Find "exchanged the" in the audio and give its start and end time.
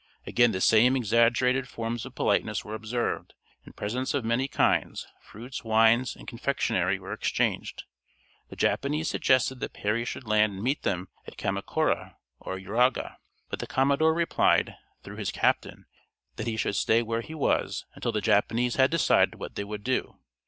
7.13-8.55